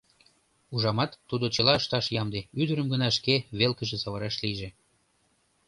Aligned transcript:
Ужамат, 0.73 1.11
тудо 1.29 1.45
чыла 1.55 1.73
ышташ 1.79 2.05
ямде, 2.21 2.41
ӱдырым 2.61 2.87
гына 2.93 3.09
шке 3.17 3.35
велкыже 3.59 3.97
савыраш 4.03 4.35
лийже. 4.43 4.69